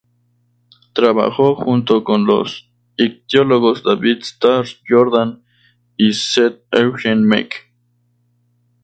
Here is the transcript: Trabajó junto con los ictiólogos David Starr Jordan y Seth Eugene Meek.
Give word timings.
Trabajó 0.93 1.53
junto 1.55 2.03
con 2.03 2.25
los 2.25 2.67
ictiólogos 2.97 3.83
David 3.83 4.21
Starr 4.23 4.65
Jordan 4.89 5.43
y 5.95 6.13
Seth 6.13 6.63
Eugene 6.71 7.21
Meek. 7.23 7.71